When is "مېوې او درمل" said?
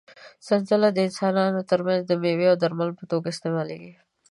2.21-2.89